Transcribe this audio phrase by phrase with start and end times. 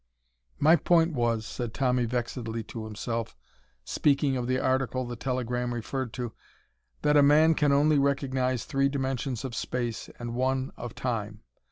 [0.57, 3.37] "My point was," said Tommy vexedly to himself,
[3.85, 6.33] speaking of the article the telegram referred to,
[7.03, 11.43] "that a man can only recognize three dimensions of space and one of time.